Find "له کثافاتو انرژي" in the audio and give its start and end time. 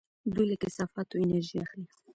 0.51-1.57